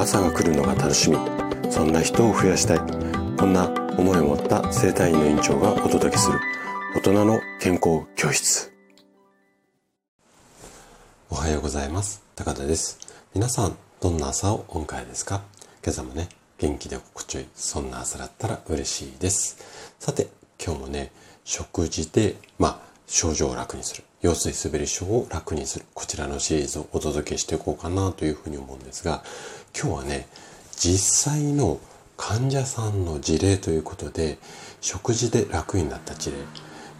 [0.00, 1.18] 朝が来るのが楽しみ。
[1.70, 2.78] そんな人を増やしたい。
[3.36, 3.68] こんな
[3.98, 6.40] 思いを持った生体院の院長がお届けする。
[6.96, 8.72] 大人の健康教室。
[11.28, 12.22] おはようございます。
[12.34, 12.98] 高田です。
[13.34, 15.42] 皆さんどんな朝をお迎えですか？
[15.84, 17.46] 今朝もね元気で心地よい。
[17.54, 19.58] そんな朝だったら嬉しいです。
[19.98, 20.28] さて
[20.58, 21.12] 今日もね
[21.44, 24.04] 食事でまあ症状を楽にする。
[24.22, 25.86] 腰椎滑り症を楽にする。
[25.94, 29.22] こちらのシリーズをお届けしていこうかなというふうに思うんですが
[29.74, 30.28] 今日はね
[30.76, 31.80] 実際の
[32.16, 34.38] 患者さんの事例ということで
[34.82, 36.36] 食事で楽になった事例。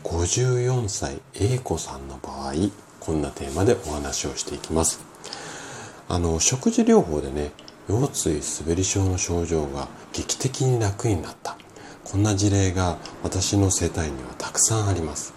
[0.02, 2.54] 54歳 A 子さんの場合
[3.00, 5.00] こんなテーマでお話をしていきます。
[6.08, 7.52] あの食事療法でね
[7.86, 11.58] 腰椎滑り症の症状が劇的に楽になった。
[12.02, 15.34] こんな事例が私の生態にはたくさんあります。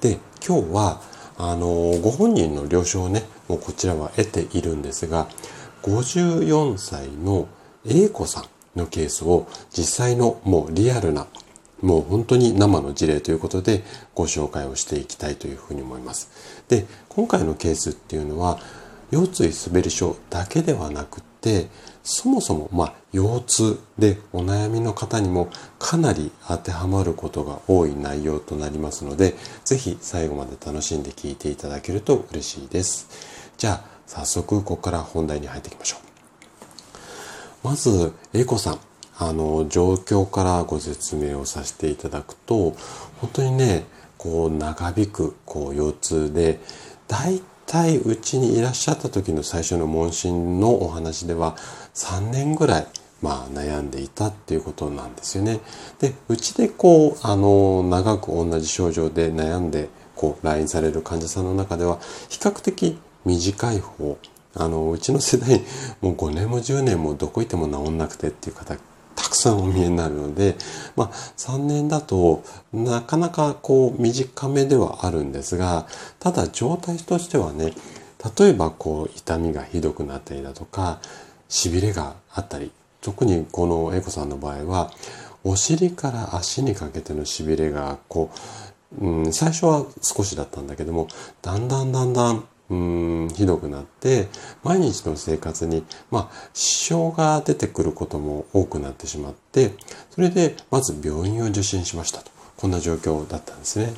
[0.00, 1.09] で今日は
[1.42, 1.66] あの
[2.02, 5.28] ご本人の了承をねもうこちらは得ているんですが
[5.82, 7.48] 54歳の
[7.86, 11.26] A 子さんのケースを実際のもうリアルな
[11.80, 13.82] もう本当に生の事例ということで
[14.14, 16.30] ご紹介をしていきたいというふうに思います。
[16.68, 18.58] で、今回のケースっていうのは
[19.10, 21.22] 腰椎滑り症だけではなく
[22.02, 33.08] そもそもまあ腰痛でお悩みの方にもかなり当てはまることが多い内容となりますのでぜひ最後まで楽しんで聞いていただけると嬉しいです。
[33.56, 35.98] じゃあ早速ここから本題に入っていきましょ
[37.64, 37.68] う。
[37.68, 38.78] まず、A 子さん。
[39.18, 42.74] あの、状況からご説明をさせていただくと、
[43.20, 43.84] 本当にね、
[44.16, 46.58] こう長引くこう腰痛で、
[47.06, 51.56] 大体うちにいらっしゃった時の最初の問診のお話では
[51.94, 52.86] 3年ぐらい
[53.22, 55.60] まあ悩んでいたっていうことなんですよね。
[56.00, 61.98] で、うちでこう、あの、長く同じ症状で悩んでこう来院される患者さんの中では
[62.28, 64.18] 比較的短い方
[64.54, 65.62] あのうちの世代
[66.00, 68.76] もう5年も10年もどこ行っても治んなくてっていう方
[69.30, 70.56] くさんお見えになるので、
[70.96, 75.86] まあ、3年だとなかなかこう短めではあるんですが
[76.18, 77.72] ただ状態としてはね
[78.38, 81.00] 例えばこう痛みがひどくなったりだとか
[81.48, 82.70] しびれがあったり
[83.00, 84.90] 特にこのエコさんの場合は
[85.42, 88.30] お尻から足にかけてのしびれがこ
[89.00, 91.08] う、うん、最初は少しだったんだけども
[91.40, 94.28] だんだんだんだんうーんひどくなって
[94.62, 99.72] 毎日の生活に、まあ、支障が出てくることも多くなってしまって
[100.10, 103.92] それでまず病院を受診しましたとこんな状況だったんですね。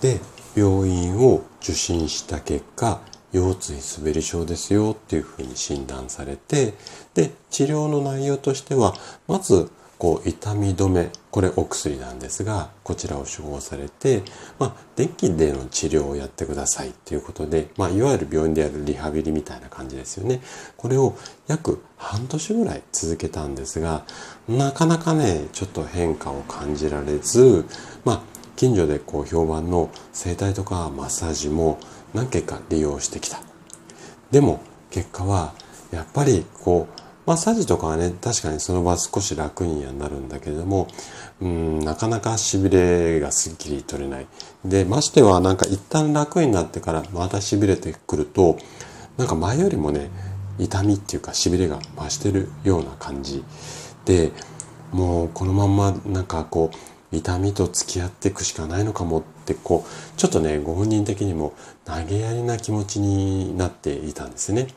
[0.00, 0.20] で
[0.56, 3.00] 病院を受診した結果
[3.32, 6.74] 腰椎滑り症ですよっていうふうに診断されて
[7.14, 8.94] で治療の内容としては
[9.26, 14.22] まずこう痛み止めこれお薬なんですがこちらを処方されて、
[14.58, 20.40] まあ、電気での治療をやってくださいということで、まあ、いわゆる病院でやるリハビリみたいな感じですよね。
[20.76, 21.16] これを
[21.48, 24.04] 約半年ぐらい続けたんですが
[24.48, 27.64] なかなかねちょっと変化を感じられず、
[28.04, 28.22] まあ、
[28.56, 31.78] 近所でこう評判の整体とかマッサージも
[32.14, 33.40] 何件か利用してきた。
[34.30, 34.60] でも
[34.90, 35.54] 結果は
[35.90, 36.97] やっぱりこう
[37.28, 40.88] マッサージとかはね、確かにその場少し楽にはなるんだけれども、
[41.42, 44.26] うん、なかなか痺れがすっきり取れない。
[44.64, 48.56] で、ましてはなんか一旦楽になってからまた痺れてくると、
[49.18, 50.10] なんか前よりもね、
[50.58, 53.44] 痛みっていうか痺れが増してるような感じ
[54.06, 54.32] で、
[54.92, 61.54] もうこのまんまなんかこう、痛みと付き合っていくしかないのかもってこうちょっとねご本人的にも
[61.86, 64.68] 投げやりな気持ちになっていたんですね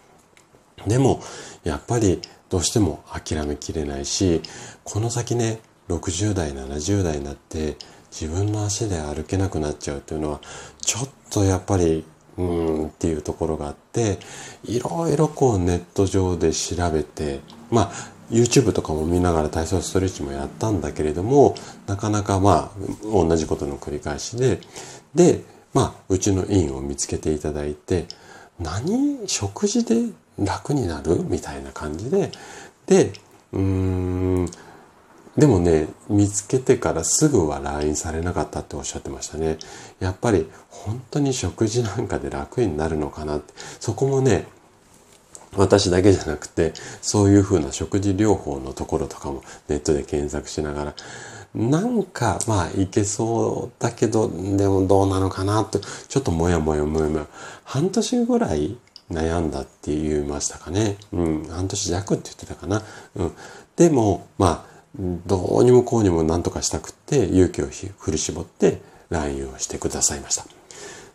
[0.88, 1.22] でも
[1.66, 4.42] やっぱりどうしても諦めきれないし
[4.84, 7.78] この先ね60代70代になって
[8.12, 10.42] 自分の足で歩けなくなっちゃうというのは
[10.82, 12.04] ちょっとやっぱり
[12.38, 14.20] うーんっていうところがあって
[14.66, 17.40] いろいろこうネット上で調べて
[17.72, 17.92] まあ
[18.30, 21.56] YouTube とかも見ながら体操ストレッチもやったんだけれども
[21.88, 22.72] なかなかまあ
[23.04, 24.60] 同じことの繰り返しで
[25.16, 28.08] でまあうちの院を見つけていただいて
[28.60, 31.24] 何食事で楽になる？
[31.24, 32.32] みたいな感じで、
[32.86, 33.14] で、
[33.54, 34.50] うーん、
[35.38, 39.58] でもね、見つけてからすぐは LINE されなかったっておっしゃってましたね。
[40.00, 43.54] やっぱり本当に食事なんかで楽になるのかなって。
[43.80, 44.46] そこもね、
[45.56, 50.94] 私だけじゃなくて、そういうふうな食事療法のところとかもネットで検索しながら、
[51.54, 57.28] なんかまあいけそうだけど、でもどうなのかなって、ちょっともやもやもやもや、
[57.64, 58.78] 半年ぐらい
[59.12, 60.98] 悩んだって言いましたかね。
[61.12, 62.82] うん、半年弱って言ってたかな。
[63.16, 63.32] うん。
[63.76, 64.72] でも、まあ、
[65.26, 70.46] どうにもこうにも何とかしたくって勇気を振り絞って LINE をしてくださいました。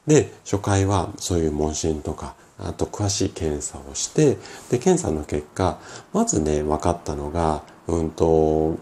[0.06, 4.38] で、初回はそういう問診とかあと詳しい検査をして、
[4.70, 5.78] で、検査の結果、
[6.12, 8.78] まずね、分かったのが、うんと、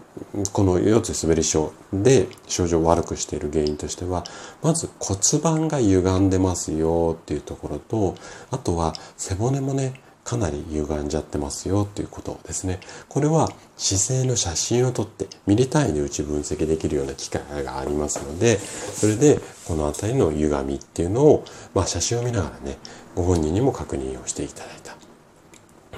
[0.53, 4.23] この腰椎滑り症で症状を悪くしている原因としては、
[4.63, 8.15] まず骨盤が歪んでますよっていうところと、
[8.49, 12.79] あとは背骨もね、かなり歪んじゃってますよっていうことですね。
[13.07, 21.45] これは姿勢の写真を撮ってミリ単位でうち分析できるような機械がありますので、それでこの辺りの歪みっていうのを、
[21.75, 22.79] まあ写真を見ながらね、
[23.13, 24.95] ご本人にも確認をしていただいた。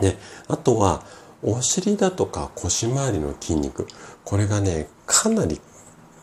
[0.02, 0.18] で、
[0.50, 1.04] あとは、
[1.42, 3.88] お尻だとか腰回りの筋肉、
[4.26, 5.62] これがね、かなり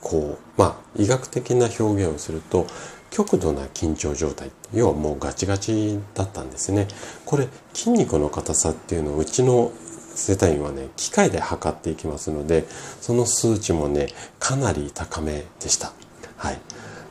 [0.05, 2.67] こう、まあ、医学的な表現をすると、
[3.14, 4.50] 極度な緊張状態。
[4.72, 6.88] 要はもうガチガチだったんですね。
[7.25, 9.70] これ、筋肉の硬さっていうのをうちの
[10.16, 12.64] 生体院はね、機械で測っていきますので、
[13.00, 14.08] その数値もね、
[14.40, 15.93] かなり高めでした。
[16.37, 16.61] はい。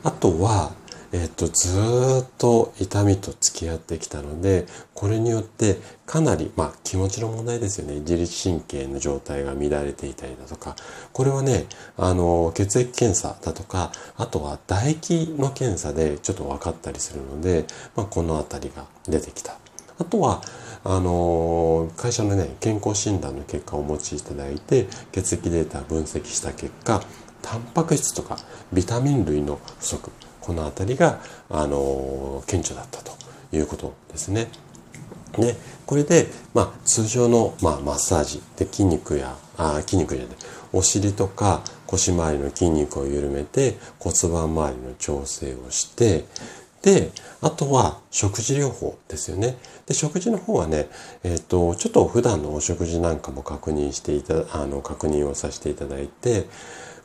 [0.02, 0.72] あとは、
[1.14, 5.76] えっ、と、ずっと痛みと付き合ってきたので、これによって
[6.06, 8.00] かなり、まあ気持ちの問題ですよね。
[8.00, 10.74] 自律神経の状態が乱れていたりだとか、
[11.12, 11.66] これはね、
[11.96, 17.64] あの、血液検査だとか、あとは唾液の検査でちょっと分かったりするので、
[17.94, 19.56] まあこのあたりが出てきた。
[20.00, 20.42] あとは、
[20.82, 27.04] あの会社のね、健康診断の結果をお持ちいただいて、血液データ分析した結果、
[27.40, 28.36] タンパク質とか
[28.72, 30.10] ビタミン類の不足、
[30.44, 31.20] この辺りが、
[31.50, 33.12] あの顕著だったと
[33.52, 34.48] いうことですね。
[35.38, 35.56] で、
[35.86, 40.36] これで、まあ、通常の、まあ、マッサージで筋肉や、あ筋肉じゃない、
[40.72, 46.24] お尻とか腰回りの筋肉を緩めて骨盤周りの調整をして、
[46.82, 49.56] で、あとは食事療法ですよね。
[49.86, 50.88] で、食事の方はね、
[51.22, 56.46] えっ、ー、と、ちょっと普段のお食事なんかも確認していた、あの、確認をさせていただいて、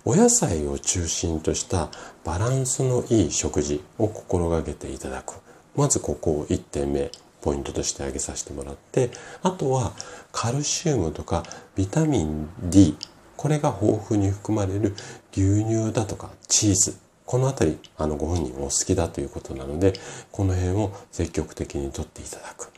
[0.05, 1.89] お野菜を中心とした
[2.23, 5.33] バランスのいい食事を心がけていただく。
[5.75, 7.11] まずここを1点目、
[7.41, 9.11] ポイントとして挙げさせてもらって、
[9.43, 9.93] あとは
[10.31, 11.43] カルシウムとか
[11.75, 12.97] ビタミン D、
[13.35, 14.95] これが豊富に含まれる
[15.31, 19.93] 牛乳だとかチーズ、このあたり、あの、ご本人お好きだということなので、
[20.31, 22.71] この辺を積極的にとっていただく。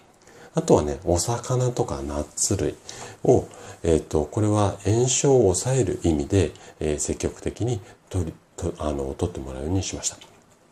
[0.53, 2.75] あとはね、お魚とかナッツ類
[3.23, 3.47] を、
[3.83, 10.17] えっ、ー、と、これは炎症を抑える意味で、えー、積極的に取り、とあの、取ってもらうようにしました。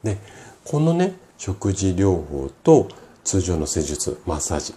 [0.03, 0.17] で、
[0.65, 2.89] このね、食事療法と
[3.23, 4.73] 通常の施術、マッサージ。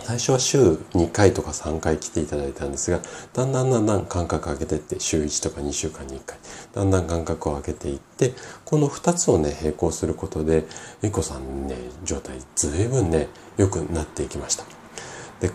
[0.00, 0.58] 最初は週
[0.94, 3.00] 2回とか3回来ていただいたんですが、
[3.34, 6.38] だんだんだんだん間隔を空けていって、週1とか2週間に1回、
[6.72, 8.32] だんだん間隔を空けていって、
[8.64, 10.66] この2つをね、並行することで、
[11.02, 14.64] ゆこさんね、状態ずいぶんね、良くなっていきました。
[15.40, 15.50] で、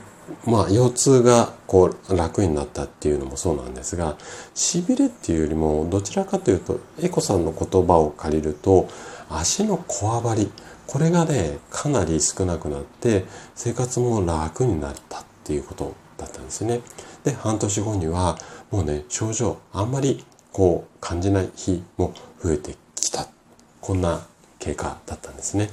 [0.45, 4.17] まあ、腰痛がこう楽になったっていうのもそうなんですが、
[4.55, 8.89] 痺れっていうよりも、どちらかというと、エコさんの言葉を借りると、
[9.29, 10.51] 足のこわばり、
[10.93, 13.25] これがね、かなり少なくなって、
[13.55, 16.81] 生活も楽になったっていうことだったんですね。
[17.23, 18.37] で、半年後には、
[18.69, 22.13] もうね、症状あんまりこう感じない日も
[22.43, 23.27] 増えてきた。
[23.81, 24.27] こんな
[24.59, 25.71] 経過だったんですね。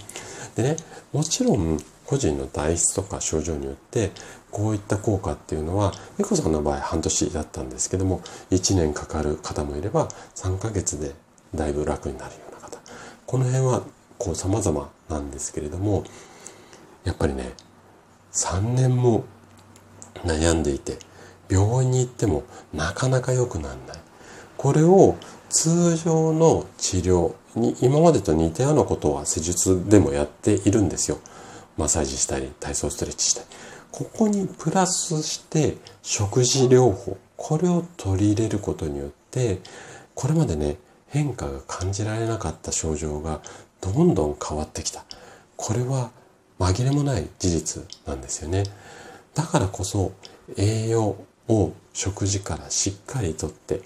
[0.56, 0.76] でね、
[1.12, 4.12] もちろん個人の体質とか症状によって
[4.50, 8.20] こういった効果っていうのは猫子さんの場合半年だったんですけども
[8.50, 11.12] 1年かかる方もいれば3ヶ月で
[11.54, 12.78] だいぶ楽になるような方
[13.26, 13.84] この辺は
[14.20, 16.04] こう様々なんですけれども
[17.02, 17.54] やっぱりね
[18.32, 19.24] 3年も
[20.24, 20.98] 悩んでいて
[21.48, 23.98] 病院に行ってもなかなか良くならない
[24.56, 25.16] これを
[25.48, 31.18] 通常の治療に今までと似たようなことは施術でもやっているんですよ。
[31.76, 33.46] マッサージしたり、体操ストレッチしたり。
[33.90, 39.60] ここにプラスして食事療法、これを取り入れることによって、
[40.14, 40.76] これまでね、
[41.08, 43.40] 変化が感じられなかった症状が
[43.80, 45.04] どんどん変わってきた。
[45.56, 46.10] これは
[46.58, 48.64] 紛れもない事実なんですよね。
[49.34, 50.12] だからこそ
[50.56, 51.16] 栄養
[51.48, 53.80] を食事からしっかりとって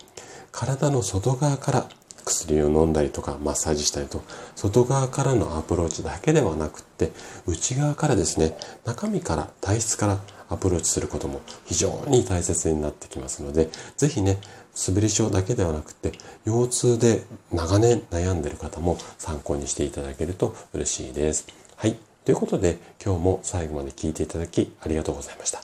[0.52, 1.88] 体の外側から
[2.24, 4.22] 薬を飲んだりとかマッサージしたりと
[4.56, 7.12] 外側からのアプローチだけではなくって
[7.46, 14.38] 内側からですね中身から体質からアプローチすることも非常に大切になってきますので是非ね
[14.74, 16.12] 滑り症だけではなくて
[16.44, 21.46] 腰痛で長年悩んでいる方も参考にしていただけると嬉しいです。
[21.76, 21.96] はい。
[22.24, 25.60] ということで今日も最後まで聞いていただきありがとうございました。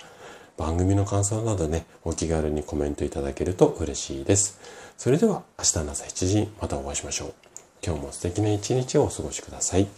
[0.56, 4.60] 番組の感想などね、お気軽にコメントいただけると嬉しいです。
[4.98, 7.34] それでは明日の朝7時にまたお会いしましょう。
[7.82, 9.88] 今日も素敵な一日をお過ごしください。